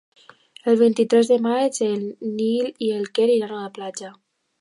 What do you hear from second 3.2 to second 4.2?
iran a la platja.